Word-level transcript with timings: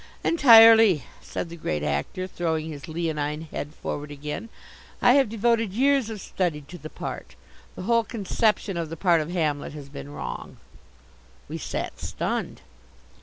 "Entirely," 0.23 1.03
said 1.21 1.49
the 1.49 1.55
Great 1.55 1.83
Actor, 1.83 2.25
throwing 2.25 2.65
his 2.71 2.87
leonine 2.87 3.41
head 3.51 3.71
forward 3.75 4.09
again. 4.09 4.49
"I 4.99 5.13
have 5.13 5.29
devoted 5.29 5.73
years 5.73 6.09
of 6.09 6.19
study 6.19 6.61
to 6.69 6.79
the 6.79 6.89
part. 6.89 7.35
The 7.75 7.83
whole 7.83 8.03
conception 8.03 8.77
of 8.77 8.89
the 8.89 8.97
part 8.97 9.21
of 9.21 9.29
Hamlet 9.29 9.73
has 9.73 9.89
been 9.89 10.09
wrong." 10.11 10.57
We 11.47 11.59
sat 11.59 11.99
stunned. 11.99 12.61